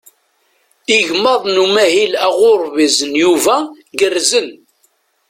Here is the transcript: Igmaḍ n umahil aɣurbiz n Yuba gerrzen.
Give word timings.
Igmaḍ 0.97 1.43
n 1.53 1.55
umahil 1.65 2.13
aɣurbiz 2.25 2.97
n 3.11 3.13
Yuba 3.23 3.55
gerrzen. 3.99 4.49